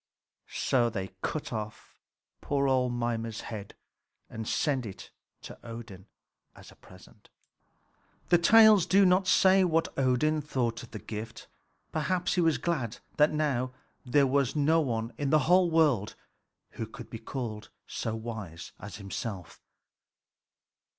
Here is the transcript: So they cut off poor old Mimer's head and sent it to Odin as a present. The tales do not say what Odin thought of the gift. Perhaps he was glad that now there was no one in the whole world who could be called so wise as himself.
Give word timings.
So 0.47 0.89
they 0.89 1.11
cut 1.21 1.53
off 1.53 1.95
poor 2.41 2.67
old 2.67 2.91
Mimer's 2.91 3.41
head 3.41 3.75
and 4.31 4.47
sent 4.47 4.83
it 4.87 5.11
to 5.43 5.59
Odin 5.63 6.07
as 6.55 6.71
a 6.71 6.75
present. 6.75 7.29
The 8.29 8.39
tales 8.39 8.87
do 8.87 9.05
not 9.05 9.27
say 9.27 9.63
what 9.63 9.93
Odin 9.99 10.41
thought 10.41 10.81
of 10.81 10.89
the 10.89 10.97
gift. 10.97 11.47
Perhaps 11.91 12.33
he 12.33 12.41
was 12.41 12.57
glad 12.57 12.97
that 13.17 13.31
now 13.31 13.73
there 14.03 14.25
was 14.25 14.55
no 14.55 14.81
one 14.81 15.13
in 15.19 15.29
the 15.29 15.37
whole 15.45 15.69
world 15.69 16.15
who 16.71 16.87
could 16.87 17.11
be 17.11 17.19
called 17.19 17.69
so 17.85 18.15
wise 18.15 18.71
as 18.79 18.95
himself. 18.95 19.61